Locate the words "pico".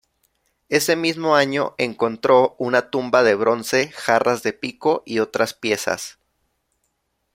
4.51-5.03